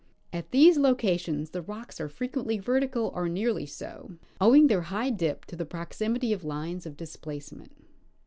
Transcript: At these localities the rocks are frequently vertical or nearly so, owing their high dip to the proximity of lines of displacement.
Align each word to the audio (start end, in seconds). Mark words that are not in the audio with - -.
At 0.33 0.49
these 0.49 0.79
localities 0.79 1.51
the 1.51 1.61
rocks 1.61 2.01
are 2.01 2.09
frequently 2.09 2.57
vertical 2.57 3.11
or 3.13 3.29
nearly 3.29 3.67
so, 3.67 4.13
owing 4.39 4.65
their 4.65 4.81
high 4.89 5.11
dip 5.11 5.45
to 5.45 5.55
the 5.55 5.63
proximity 5.63 6.33
of 6.33 6.43
lines 6.43 6.87
of 6.87 6.97
displacement. 6.97 7.71